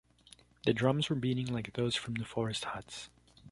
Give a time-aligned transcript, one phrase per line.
[0.65, 3.11] The drums were beating like those from the forest huts.